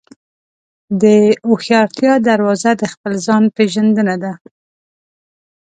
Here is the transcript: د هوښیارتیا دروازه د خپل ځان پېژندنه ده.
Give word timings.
د 1.01 1.03
هوښیارتیا 1.47 2.13
دروازه 2.29 2.71
د 2.81 2.83
خپل 2.93 3.13
ځان 3.25 3.43
پېژندنه 3.55 4.15
ده. 4.23 4.33